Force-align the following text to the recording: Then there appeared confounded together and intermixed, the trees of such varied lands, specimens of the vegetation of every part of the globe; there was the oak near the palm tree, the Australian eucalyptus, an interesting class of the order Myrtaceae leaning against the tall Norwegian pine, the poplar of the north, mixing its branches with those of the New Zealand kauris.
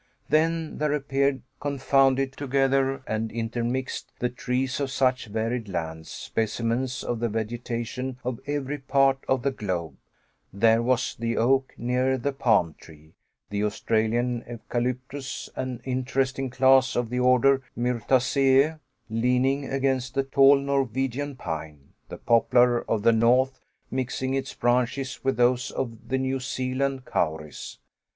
Then 0.29 0.79
there 0.79 0.93
appeared 0.93 1.43
confounded 1.59 2.31
together 2.33 3.03
and 3.05 3.31
intermixed, 3.31 4.11
the 4.17 4.29
trees 4.29 4.79
of 4.79 4.89
such 4.89 5.27
varied 5.27 5.69
lands, 5.69 6.09
specimens 6.09 7.03
of 7.03 7.19
the 7.19 7.29
vegetation 7.29 8.17
of 8.23 8.39
every 8.47 8.79
part 8.79 9.19
of 9.27 9.43
the 9.43 9.51
globe; 9.51 9.97
there 10.51 10.81
was 10.81 11.13
the 11.19 11.37
oak 11.37 11.75
near 11.77 12.17
the 12.17 12.31
palm 12.33 12.73
tree, 12.79 13.13
the 13.51 13.63
Australian 13.63 14.43
eucalyptus, 14.49 15.51
an 15.55 15.79
interesting 15.83 16.49
class 16.49 16.95
of 16.95 17.11
the 17.11 17.19
order 17.19 17.61
Myrtaceae 17.77 18.79
leaning 19.07 19.65
against 19.65 20.15
the 20.15 20.23
tall 20.23 20.57
Norwegian 20.57 21.35
pine, 21.35 21.93
the 22.09 22.17
poplar 22.17 22.81
of 22.89 23.03
the 23.03 23.13
north, 23.13 23.59
mixing 23.91 24.33
its 24.33 24.55
branches 24.55 25.23
with 25.23 25.37
those 25.37 25.69
of 25.69 26.07
the 26.07 26.17
New 26.17 26.39
Zealand 26.39 27.05
kauris. 27.05 27.77